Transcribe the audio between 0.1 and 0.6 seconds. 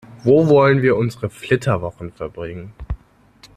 Wo